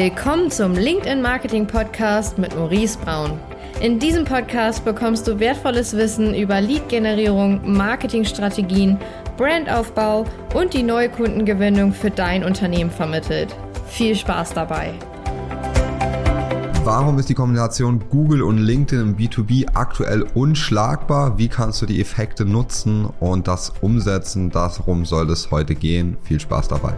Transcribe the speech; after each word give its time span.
Willkommen 0.00 0.48
zum 0.48 0.74
LinkedIn 0.74 1.20
Marketing 1.20 1.66
Podcast 1.66 2.38
mit 2.38 2.54
Maurice 2.54 2.96
Braun. 3.00 3.32
In 3.80 3.98
diesem 3.98 4.24
Podcast 4.24 4.84
bekommst 4.84 5.26
du 5.26 5.40
wertvolles 5.40 5.96
Wissen 5.96 6.36
über 6.36 6.60
Lead-Generierung, 6.60 7.60
Marketingstrategien, 7.64 8.96
Brandaufbau 9.36 10.24
und 10.54 10.72
die 10.72 10.84
neue 10.84 11.08
Kundengewinnung 11.08 11.92
für 11.92 12.12
dein 12.12 12.44
Unternehmen 12.44 12.92
vermittelt. 12.92 13.56
Viel 13.88 14.14
Spaß 14.14 14.54
dabei! 14.54 14.94
Warum 16.84 17.18
ist 17.18 17.28
die 17.28 17.34
Kombination 17.34 18.04
Google 18.08 18.42
und 18.44 18.58
LinkedIn 18.58 19.00
im 19.00 19.16
B2B 19.16 19.74
aktuell 19.74 20.24
unschlagbar? 20.32 21.38
Wie 21.38 21.48
kannst 21.48 21.82
du 21.82 21.86
die 21.86 22.00
Effekte 22.00 22.44
nutzen 22.44 23.08
und 23.18 23.48
das 23.48 23.72
umsetzen? 23.80 24.50
Darum 24.50 25.04
soll 25.04 25.28
es 25.30 25.50
heute 25.50 25.74
gehen. 25.74 26.18
Viel 26.22 26.38
Spaß 26.38 26.68
dabei. 26.68 26.94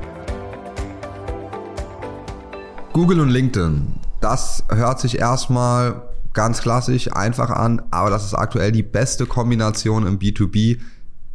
Google 2.93 3.21
und 3.21 3.29
LinkedIn. 3.29 3.87
Das 4.21 4.65
hört 4.69 4.99
sich 4.99 5.19
erstmal 5.19 6.03
ganz 6.33 6.61
klassisch 6.61 7.13
einfach 7.13 7.51
an, 7.51 7.83
aber 7.93 8.11
das 8.11 8.25
ist 8.25 8.35
aktuell 8.35 8.73
die 8.73 8.83
beste 8.83 9.27
Kombination 9.27 10.07
im 10.07 10.19
B2B, 10.19 10.79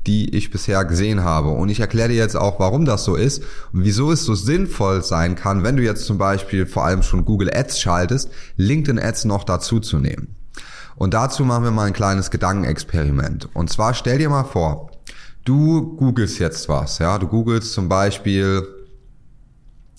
die 0.06 0.36
ich 0.36 0.52
bisher 0.52 0.84
gesehen 0.84 1.24
habe. 1.24 1.50
Und 1.50 1.70
ich 1.70 1.80
erkläre 1.80 2.10
dir 2.10 2.16
jetzt 2.16 2.36
auch, 2.36 2.60
warum 2.60 2.84
das 2.84 3.06
so 3.06 3.16
ist 3.16 3.42
und 3.72 3.86
wieso 3.86 4.12
es 4.12 4.26
so 4.26 4.36
sinnvoll 4.36 5.02
sein 5.02 5.36
kann, 5.36 5.64
wenn 5.64 5.78
du 5.78 5.84
jetzt 5.84 6.06
zum 6.06 6.18
Beispiel 6.18 6.66
vor 6.66 6.84
allem 6.84 7.02
schon 7.02 7.24
Google 7.24 7.50
Ads 7.56 7.80
schaltest, 7.80 8.30
LinkedIn 8.58 9.00
Ads 9.00 9.26
noch 9.26 9.46
dazu 9.46 9.80
zu 9.80 9.98
nehmen. 9.98 10.36
Und 10.98 11.14
dazu 11.14 11.46
machen 11.46 11.64
wir 11.64 11.72
mal 11.72 11.88
ein 11.88 11.94
kleines 11.94 12.32
Gedankenexperiment. 12.32 13.50
Und 13.54 13.70
zwar 13.70 13.94
stell 13.94 14.18
dir 14.18 14.30
mal 14.30 14.44
vor, 14.44 14.92
du 15.46 15.96
googelst 15.96 16.40
jetzt 16.40 16.68
was, 16.68 17.00
ja, 17.00 17.18
du 17.18 17.28
googelst 17.28 17.72
zum 17.74 17.88
Beispiel 17.88 18.75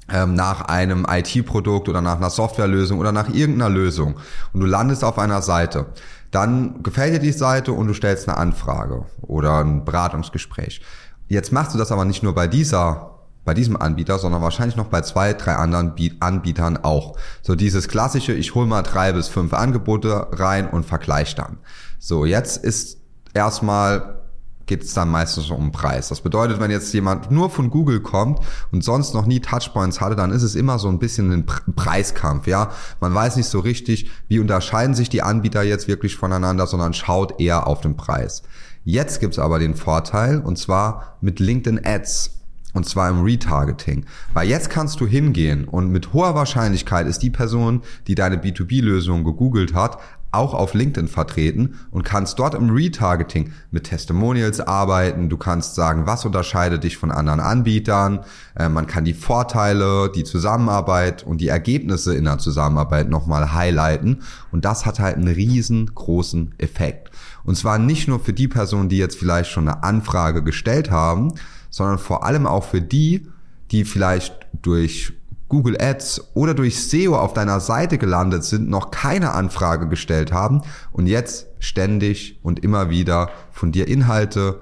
nach 0.08 0.62
einem 0.62 1.06
IT-Produkt 1.08 1.88
oder 1.88 2.00
nach 2.00 2.16
einer 2.16 2.30
Softwarelösung 2.30 2.98
oder 3.00 3.12
nach 3.12 3.28
irgendeiner 3.28 3.70
Lösung 3.70 4.16
und 4.52 4.60
du 4.60 4.66
landest 4.66 5.02
auf 5.02 5.18
einer 5.18 5.42
Seite, 5.42 5.86
dann 6.30 6.82
gefällt 6.82 7.14
dir 7.14 7.18
die 7.18 7.32
Seite 7.32 7.72
und 7.72 7.88
du 7.88 7.94
stellst 7.94 8.28
eine 8.28 8.36
Anfrage 8.36 9.04
oder 9.22 9.58
ein 9.64 9.84
Beratungsgespräch. 9.84 10.80
Jetzt 11.28 11.52
machst 11.52 11.74
du 11.74 11.78
das 11.78 11.90
aber 11.90 12.04
nicht 12.04 12.22
nur 12.22 12.34
bei 12.34 12.46
dieser 12.46 13.16
bei 13.46 13.54
diesem 13.54 13.80
Anbieter, 13.80 14.18
sondern 14.18 14.42
wahrscheinlich 14.42 14.76
noch 14.76 14.88
bei 14.88 15.02
zwei, 15.02 15.32
drei 15.32 15.54
anderen 15.54 15.94
Anbietern 16.18 16.78
auch. 16.78 17.16
So 17.42 17.54
dieses 17.54 17.86
klassische, 17.86 18.32
ich 18.32 18.56
hole 18.56 18.66
mal 18.66 18.82
drei 18.82 19.12
bis 19.12 19.28
fünf 19.28 19.54
Angebote 19.54 20.26
rein 20.32 20.68
und 20.68 20.84
vergleiche 20.84 21.36
dann. 21.36 21.58
So, 22.00 22.26
jetzt 22.26 22.62
ist 22.62 22.98
erstmal 23.34 24.25
geht 24.66 24.82
es 24.82 24.94
dann 24.94 25.08
meistens 25.08 25.50
um 25.50 25.66
den 25.66 25.72
Preis. 25.72 26.08
Das 26.08 26.20
bedeutet, 26.20 26.60
wenn 26.60 26.70
jetzt 26.70 26.92
jemand 26.92 27.30
nur 27.30 27.50
von 27.50 27.70
Google 27.70 28.00
kommt 28.00 28.40
und 28.72 28.84
sonst 28.84 29.14
noch 29.14 29.26
nie 29.26 29.40
Touchpoints 29.40 30.00
hatte, 30.00 30.16
dann 30.16 30.32
ist 30.32 30.42
es 30.42 30.54
immer 30.54 30.78
so 30.78 30.88
ein 30.88 30.98
bisschen 30.98 31.32
ein 31.32 31.46
Preiskampf. 31.46 32.46
Ja, 32.46 32.70
man 33.00 33.14
weiß 33.14 33.36
nicht 33.36 33.48
so 33.48 33.60
richtig, 33.60 34.10
wie 34.28 34.40
unterscheiden 34.40 34.94
sich 34.94 35.08
die 35.08 35.22
Anbieter 35.22 35.62
jetzt 35.62 35.88
wirklich 35.88 36.16
voneinander, 36.16 36.66
sondern 36.66 36.94
schaut 36.94 37.40
eher 37.40 37.66
auf 37.66 37.80
den 37.80 37.96
Preis. 37.96 38.42
Jetzt 38.84 39.20
gibt's 39.20 39.38
aber 39.38 39.58
den 39.58 39.74
Vorteil 39.74 40.40
und 40.40 40.58
zwar 40.58 41.16
mit 41.20 41.40
LinkedIn 41.40 41.84
Ads. 41.84 42.32
Und 42.72 42.84
zwar 42.84 43.08
im 43.08 43.22
Retargeting. 43.22 44.04
Weil 44.34 44.50
jetzt 44.50 44.68
kannst 44.68 45.00
du 45.00 45.06
hingehen 45.06 45.64
und 45.64 45.90
mit 45.90 46.12
hoher 46.12 46.34
Wahrscheinlichkeit 46.34 47.06
ist 47.06 47.22
die 47.22 47.30
Person, 47.30 47.80
die 48.06 48.14
deine 48.14 48.36
B2B-Lösung 48.36 49.24
gegoogelt 49.24 49.72
hat, 49.72 49.98
auch 50.36 50.54
auf 50.54 50.74
LinkedIn 50.74 51.08
vertreten 51.08 51.74
und 51.90 52.04
kannst 52.04 52.38
dort 52.38 52.54
im 52.54 52.70
Retargeting 52.70 53.52
mit 53.70 53.84
Testimonials 53.84 54.60
arbeiten. 54.60 55.28
Du 55.28 55.36
kannst 55.36 55.74
sagen, 55.74 56.06
was 56.06 56.24
unterscheidet 56.24 56.84
dich 56.84 56.96
von 56.96 57.10
anderen 57.10 57.40
Anbietern. 57.40 58.20
Äh, 58.54 58.68
man 58.68 58.86
kann 58.86 59.04
die 59.04 59.14
Vorteile, 59.14 60.10
die 60.14 60.24
Zusammenarbeit 60.24 61.22
und 61.22 61.40
die 61.40 61.48
Ergebnisse 61.48 62.14
in 62.14 62.24
der 62.24 62.38
Zusammenarbeit 62.38 63.08
nochmal 63.08 63.52
highlighten. 63.52 64.22
Und 64.52 64.64
das 64.64 64.86
hat 64.86 65.00
halt 65.00 65.16
einen 65.16 65.28
riesengroßen 65.28 66.54
Effekt. 66.58 67.10
Und 67.44 67.56
zwar 67.56 67.78
nicht 67.78 68.08
nur 68.08 68.20
für 68.20 68.32
die 68.32 68.48
Personen, 68.48 68.88
die 68.88 68.98
jetzt 68.98 69.18
vielleicht 69.18 69.50
schon 69.50 69.68
eine 69.68 69.82
Anfrage 69.82 70.42
gestellt 70.42 70.90
haben, 70.90 71.32
sondern 71.70 71.98
vor 71.98 72.24
allem 72.24 72.46
auch 72.46 72.64
für 72.64 72.82
die, 72.82 73.28
die 73.70 73.84
vielleicht 73.84 74.46
durch 74.62 75.12
Google 75.48 75.76
Ads 75.80 76.32
oder 76.34 76.54
durch 76.54 76.82
SEO 76.88 77.16
auf 77.16 77.32
deiner 77.32 77.60
Seite 77.60 77.98
gelandet 77.98 78.44
sind, 78.44 78.68
noch 78.68 78.90
keine 78.90 79.32
Anfrage 79.32 79.88
gestellt 79.88 80.32
haben 80.32 80.62
und 80.90 81.06
jetzt 81.06 81.46
ständig 81.60 82.40
und 82.42 82.64
immer 82.64 82.90
wieder 82.90 83.30
von 83.52 83.72
dir 83.72 83.86
Inhalte 83.86 84.60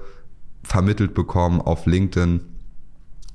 vermittelt 0.63 1.13
bekommen 1.13 1.61
auf 1.61 1.85
LinkedIn, 1.85 2.41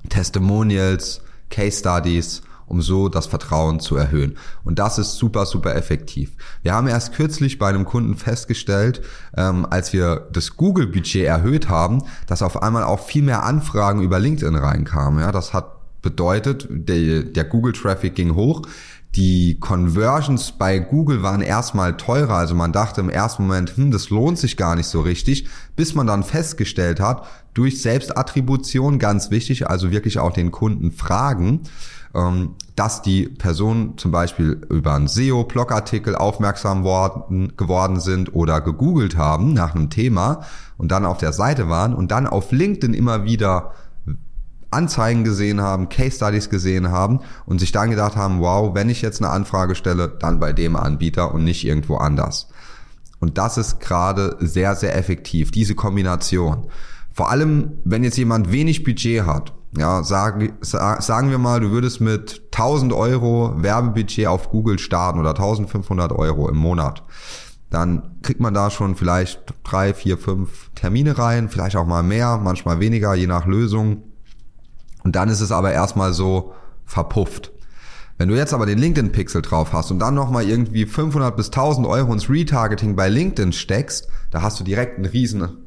Testimonials, 0.09 1.21
Case 1.49 1.79
Studies, 1.79 2.41
um 2.65 2.81
so 2.81 3.09
das 3.09 3.25
Vertrauen 3.25 3.81
zu 3.81 3.97
erhöhen. 3.97 4.37
Und 4.63 4.79
das 4.79 4.97
ist 4.97 5.17
super, 5.17 5.45
super 5.45 5.75
effektiv. 5.75 6.31
Wir 6.63 6.73
haben 6.73 6.87
erst 6.87 7.13
kürzlich 7.13 7.59
bei 7.59 7.67
einem 7.67 7.83
Kunden 7.83 8.15
festgestellt, 8.15 9.01
ähm, 9.35 9.67
als 9.69 9.91
wir 9.91 10.29
das 10.31 10.55
Google-Budget 10.55 11.25
erhöht 11.25 11.67
haben, 11.67 12.03
dass 12.27 12.41
auf 12.41 12.63
einmal 12.63 12.85
auch 12.85 13.01
viel 13.01 13.23
mehr 13.23 13.43
Anfragen 13.43 14.01
über 14.01 14.19
LinkedIn 14.19 14.55
reinkamen. 14.55 15.19
Ja, 15.19 15.33
das 15.33 15.53
hat 15.53 15.80
bedeutet, 16.01 16.67
der, 16.69 17.23
der 17.23 17.43
Google-Traffic 17.43 18.15
ging 18.15 18.35
hoch. 18.35 18.63
Die 19.15 19.59
Conversions 19.59 20.53
bei 20.53 20.79
Google 20.79 21.21
waren 21.21 21.41
erstmal 21.41 21.97
teurer, 21.97 22.35
also 22.35 22.55
man 22.55 22.71
dachte 22.71 23.01
im 23.01 23.09
ersten 23.09 23.43
Moment, 23.43 23.75
hm, 23.75 23.91
das 23.91 24.09
lohnt 24.09 24.37
sich 24.37 24.55
gar 24.55 24.77
nicht 24.77 24.87
so 24.87 25.01
richtig, 25.01 25.47
bis 25.75 25.95
man 25.95 26.07
dann 26.07 26.23
festgestellt 26.23 27.01
hat, 27.01 27.27
durch 27.53 27.81
Selbstattribution, 27.81 28.99
ganz 28.99 29.29
wichtig, 29.29 29.69
also 29.69 29.91
wirklich 29.91 30.17
auch 30.17 30.31
den 30.31 30.51
Kunden 30.51 30.93
fragen, 30.93 31.63
ähm, 32.15 32.55
dass 32.77 33.01
die 33.01 33.27
Personen 33.27 33.97
zum 33.97 34.11
Beispiel 34.11 34.61
über 34.69 34.93
einen 34.93 35.09
SEO-Blogartikel 35.09 36.15
aufmerksam 36.15 36.85
worden, 36.85 37.53
geworden 37.57 37.99
sind 37.99 38.33
oder 38.33 38.61
gegoogelt 38.61 39.17
haben 39.17 39.53
nach 39.53 39.75
einem 39.75 39.89
Thema 39.89 40.45
und 40.77 40.89
dann 40.89 41.05
auf 41.05 41.17
der 41.17 41.33
Seite 41.33 41.67
waren 41.67 41.93
und 41.93 42.11
dann 42.11 42.27
auf 42.27 42.53
LinkedIn 42.53 42.93
immer 42.93 43.25
wieder 43.25 43.73
Anzeigen 44.71 45.23
gesehen 45.23 45.61
haben, 45.61 45.89
Case 45.89 46.15
Studies 46.15 46.49
gesehen 46.49 46.91
haben 46.91 47.19
und 47.45 47.59
sich 47.59 47.71
dann 47.71 47.89
gedacht 47.89 48.15
haben, 48.15 48.39
wow, 48.39 48.73
wenn 48.73 48.89
ich 48.89 49.01
jetzt 49.01 49.21
eine 49.21 49.31
Anfrage 49.31 49.75
stelle, 49.75 50.07
dann 50.07 50.39
bei 50.39 50.53
dem 50.53 50.75
Anbieter 50.75 51.33
und 51.33 51.43
nicht 51.43 51.65
irgendwo 51.65 51.97
anders. 51.97 52.47
Und 53.19 53.37
das 53.37 53.57
ist 53.57 53.79
gerade 53.79 54.35
sehr, 54.39 54.75
sehr 54.75 54.97
effektiv, 54.97 55.51
diese 55.51 55.75
Kombination. 55.75 56.67
Vor 57.13 57.29
allem, 57.29 57.73
wenn 57.83 58.03
jetzt 58.03 58.17
jemand 58.17 58.51
wenig 58.51 58.83
Budget 58.83 59.25
hat, 59.25 59.53
ja, 59.77 60.03
sagen, 60.03 60.53
sagen 60.61 61.29
wir 61.29 61.37
mal, 61.37 61.59
du 61.59 61.71
würdest 61.71 62.01
mit 62.01 62.41
1000 62.51 62.91
Euro 62.91 63.53
Werbebudget 63.57 64.27
auf 64.27 64.49
Google 64.49 64.79
starten 64.79 65.19
oder 65.19 65.29
1500 65.29 66.11
Euro 66.11 66.49
im 66.49 66.57
Monat. 66.57 67.03
Dann 67.69 68.17
kriegt 68.21 68.41
man 68.41 68.53
da 68.53 68.69
schon 68.69 68.95
vielleicht 68.95 69.53
drei, 69.63 69.93
vier, 69.93 70.17
fünf 70.17 70.71
Termine 70.75 71.17
rein, 71.17 71.47
vielleicht 71.47 71.77
auch 71.77 71.85
mal 71.85 72.03
mehr, 72.03 72.37
manchmal 72.37 72.81
weniger, 72.81 73.13
je 73.15 73.27
nach 73.27 73.45
Lösung. 73.45 74.03
Und 75.03 75.15
dann 75.15 75.29
ist 75.29 75.41
es 75.41 75.51
aber 75.51 75.71
erstmal 75.71 76.13
so 76.13 76.53
verpufft. 76.85 77.51
Wenn 78.17 78.29
du 78.29 78.35
jetzt 78.35 78.53
aber 78.53 78.67
den 78.67 78.77
LinkedIn-Pixel 78.77 79.41
drauf 79.41 79.73
hast 79.73 79.89
und 79.89 79.99
dann 79.99 80.13
nochmal 80.13 80.47
irgendwie 80.47 80.85
500 80.85 81.35
bis 81.35 81.47
1000 81.47 81.87
Euro 81.87 82.13
ins 82.13 82.29
Retargeting 82.29 82.95
bei 82.95 83.09
LinkedIn 83.09 83.51
steckst, 83.51 84.09
da 84.29 84.43
hast 84.43 84.59
du 84.59 84.63
direkt 84.63 84.97
einen 84.97 85.05
riesen, 85.05 85.57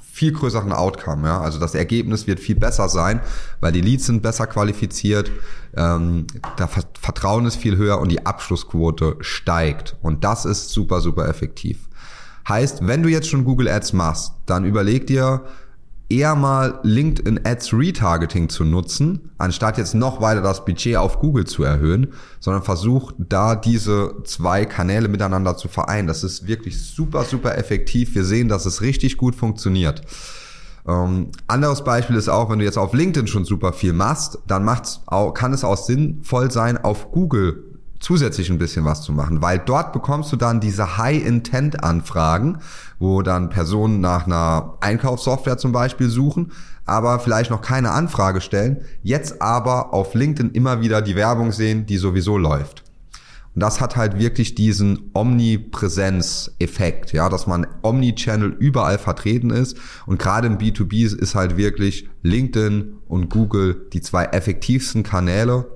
viel 0.00 0.32
größeren 0.32 0.72
Outcome. 0.72 1.28
Ja? 1.28 1.40
Also 1.40 1.58
das 1.58 1.74
Ergebnis 1.74 2.26
wird 2.26 2.40
viel 2.40 2.56
besser 2.56 2.88
sein, 2.88 3.20
weil 3.60 3.72
die 3.72 3.82
Leads 3.82 4.06
sind 4.06 4.22
besser 4.22 4.46
qualifiziert, 4.46 5.30
ähm, 5.76 6.26
da 6.56 6.66
Vertrauen 6.66 7.46
ist 7.46 7.56
viel 7.56 7.76
höher 7.76 8.00
und 8.00 8.10
die 8.10 8.24
Abschlussquote 8.24 9.16
steigt. 9.20 9.96
Und 10.00 10.24
das 10.24 10.44
ist 10.44 10.70
super, 10.70 11.00
super 11.00 11.28
effektiv. 11.28 11.88
Heißt, 12.48 12.86
wenn 12.86 13.02
du 13.02 13.10
jetzt 13.10 13.28
schon 13.28 13.44
Google 13.44 13.68
Ads 13.68 13.92
machst, 13.92 14.32
dann 14.46 14.64
überleg 14.64 15.06
dir, 15.06 15.44
eher 16.08 16.34
mal 16.34 16.80
LinkedIn 16.82 17.40
Ads 17.44 17.72
Retargeting 17.74 18.48
zu 18.48 18.64
nutzen, 18.64 19.30
anstatt 19.36 19.76
jetzt 19.76 19.94
noch 19.94 20.20
weiter 20.20 20.40
das 20.40 20.64
Budget 20.64 20.96
auf 20.96 21.18
Google 21.18 21.46
zu 21.46 21.62
erhöhen, 21.64 22.08
sondern 22.40 22.62
versucht 22.62 23.14
da 23.18 23.54
diese 23.54 24.16
zwei 24.24 24.64
Kanäle 24.64 25.08
miteinander 25.08 25.56
zu 25.56 25.68
vereinen. 25.68 26.08
Das 26.08 26.24
ist 26.24 26.46
wirklich 26.46 26.80
super, 26.80 27.24
super 27.24 27.58
effektiv. 27.58 28.14
Wir 28.14 28.24
sehen, 28.24 28.48
dass 28.48 28.64
es 28.64 28.80
richtig 28.80 29.16
gut 29.16 29.34
funktioniert. 29.34 30.02
Ähm, 30.86 31.32
anderes 31.46 31.84
Beispiel 31.84 32.16
ist 32.16 32.30
auch, 32.30 32.48
wenn 32.48 32.58
du 32.58 32.64
jetzt 32.64 32.78
auf 32.78 32.94
LinkedIn 32.94 33.26
schon 33.26 33.44
super 33.44 33.74
viel 33.74 33.92
machst, 33.92 34.38
dann 34.46 34.64
macht's 34.64 35.02
auch, 35.06 35.34
kann 35.34 35.52
es 35.52 35.62
auch 35.62 35.76
sinnvoll 35.76 36.50
sein, 36.50 36.78
auf 36.78 37.12
Google 37.12 37.67
zusätzlich 38.00 38.50
ein 38.50 38.58
bisschen 38.58 38.84
was 38.84 39.02
zu 39.02 39.12
machen, 39.12 39.42
weil 39.42 39.58
dort 39.58 39.92
bekommst 39.92 40.32
du 40.32 40.36
dann 40.36 40.60
diese 40.60 40.98
High-Intent-Anfragen, 40.98 42.58
wo 42.98 43.22
dann 43.22 43.50
Personen 43.50 44.00
nach 44.00 44.26
einer 44.26 44.74
Einkaufssoftware 44.80 45.58
zum 45.58 45.72
Beispiel 45.72 46.08
suchen, 46.08 46.52
aber 46.84 47.18
vielleicht 47.20 47.50
noch 47.50 47.60
keine 47.60 47.90
Anfrage 47.90 48.40
stellen, 48.40 48.78
jetzt 49.02 49.42
aber 49.42 49.92
auf 49.92 50.14
LinkedIn 50.14 50.52
immer 50.52 50.80
wieder 50.80 51.02
die 51.02 51.16
Werbung 51.16 51.52
sehen, 51.52 51.86
die 51.86 51.98
sowieso 51.98 52.38
läuft. 52.38 52.84
Und 53.54 53.62
das 53.62 53.80
hat 53.80 53.96
halt 53.96 54.20
wirklich 54.20 54.54
diesen 54.54 55.10
Omnipräsenz-Effekt, 55.14 57.12
ja, 57.12 57.28
dass 57.28 57.48
man 57.48 57.66
Omnichannel 57.82 58.54
überall 58.56 58.98
vertreten 58.98 59.50
ist. 59.50 59.76
Und 60.06 60.20
gerade 60.20 60.46
im 60.46 60.58
B2B 60.58 61.18
ist 61.20 61.34
halt 61.34 61.56
wirklich 61.56 62.08
LinkedIn 62.22 62.98
und 63.08 63.30
Google 63.30 63.88
die 63.92 64.00
zwei 64.00 64.26
effektivsten 64.26 65.02
Kanäle, 65.02 65.66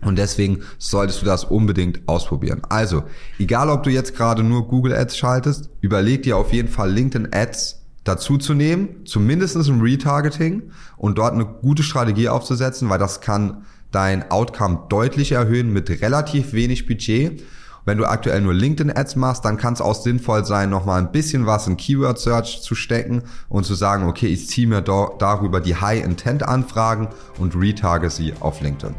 Und 0.00 0.16
deswegen 0.16 0.60
solltest 0.78 1.22
du 1.22 1.26
das 1.26 1.44
unbedingt 1.44 2.00
ausprobieren. 2.06 2.62
Also, 2.68 3.04
egal 3.38 3.68
ob 3.68 3.82
du 3.82 3.90
jetzt 3.90 4.16
gerade 4.16 4.42
nur 4.42 4.68
Google 4.68 4.94
Ads 4.94 5.16
schaltest, 5.16 5.70
überleg 5.80 6.22
dir 6.22 6.36
auf 6.36 6.52
jeden 6.52 6.68
Fall 6.68 6.90
LinkedIn 6.90 7.28
Ads 7.32 7.82
dazu 8.04 8.36
zu 8.36 8.54
nehmen, 8.54 9.04
zumindest 9.04 9.56
im 9.68 9.80
Retargeting 9.80 10.70
und 10.96 11.18
dort 11.18 11.34
eine 11.34 11.44
gute 11.44 11.82
Strategie 11.82 12.28
aufzusetzen, 12.28 12.88
weil 12.88 12.98
das 12.98 13.20
kann 13.20 13.64
dein 13.92 14.30
Outcome 14.30 14.86
deutlich 14.88 15.32
erhöhen 15.32 15.72
mit 15.72 15.88
relativ 16.02 16.52
wenig 16.52 16.86
Budget. 16.86 17.42
Wenn 17.84 17.98
du 17.98 18.06
aktuell 18.06 18.40
nur 18.40 18.54
LinkedIn-Ads 18.54 19.16
machst, 19.16 19.44
dann 19.44 19.56
kann 19.56 19.74
es 19.74 19.80
auch 19.80 19.96
sinnvoll 19.96 20.44
sein, 20.44 20.70
nochmal 20.70 21.00
ein 21.00 21.10
bisschen 21.10 21.46
was 21.46 21.66
in 21.66 21.76
Keyword-Search 21.76 22.62
zu 22.62 22.76
stecken 22.76 23.22
und 23.48 23.64
zu 23.64 23.74
sagen, 23.74 24.06
okay, 24.08 24.28
ich 24.28 24.48
ziehe 24.48 24.68
mir 24.68 24.82
darüber 24.82 25.60
die 25.60 25.74
High-Intent-Anfragen 25.74 27.08
und 27.38 27.56
retarge 27.56 28.08
sie 28.08 28.34
auf 28.38 28.60
LinkedIn. 28.60 28.94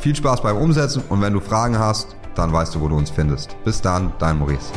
Viel 0.00 0.16
Spaß 0.16 0.40
beim 0.40 0.56
Umsetzen 0.56 1.02
und 1.10 1.20
wenn 1.20 1.34
du 1.34 1.40
Fragen 1.40 1.78
hast, 1.78 2.16
dann 2.34 2.52
weißt 2.52 2.74
du, 2.74 2.80
wo 2.80 2.88
du 2.88 2.96
uns 2.96 3.10
findest. 3.10 3.54
Bis 3.64 3.82
dann, 3.82 4.12
dein 4.18 4.38
Maurice. 4.38 4.72